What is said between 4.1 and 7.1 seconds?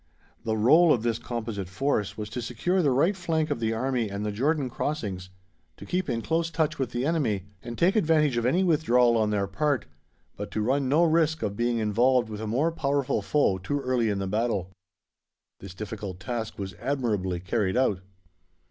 the Jordan crossings, to keep in close touch with the